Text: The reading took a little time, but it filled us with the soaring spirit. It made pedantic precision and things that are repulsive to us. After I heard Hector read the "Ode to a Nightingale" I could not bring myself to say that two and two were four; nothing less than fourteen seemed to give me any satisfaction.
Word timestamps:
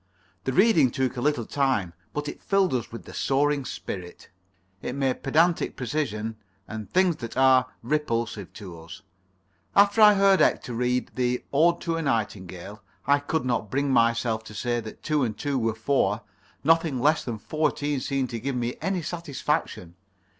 The 0.45 0.51
reading 0.53 0.89
took 0.89 1.15
a 1.15 1.21
little 1.21 1.45
time, 1.45 1.93
but 2.11 2.27
it 2.27 2.41
filled 2.41 2.73
us 2.73 2.91
with 2.91 3.05
the 3.05 3.13
soaring 3.13 3.65
spirit. 3.65 4.31
It 4.81 4.95
made 4.95 5.21
pedantic 5.21 5.75
precision 5.75 6.37
and 6.67 6.91
things 6.91 7.17
that 7.17 7.37
are 7.37 7.67
repulsive 7.83 8.51
to 8.53 8.79
us. 8.79 9.03
After 9.75 10.01
I 10.01 10.15
heard 10.15 10.39
Hector 10.39 10.73
read 10.73 11.11
the 11.13 11.43
"Ode 11.53 11.81
to 11.81 11.97
a 11.97 12.01
Nightingale" 12.01 12.81
I 13.05 13.19
could 13.19 13.45
not 13.45 13.69
bring 13.69 13.91
myself 13.93 14.43
to 14.45 14.55
say 14.55 14.79
that 14.79 15.03
two 15.03 15.21
and 15.23 15.37
two 15.37 15.59
were 15.59 15.75
four; 15.75 16.21
nothing 16.63 16.97
less 16.99 17.23
than 17.23 17.37
fourteen 17.37 17.99
seemed 17.99 18.31
to 18.31 18.39
give 18.39 18.55
me 18.55 18.77
any 18.81 19.03
satisfaction. 19.03 19.93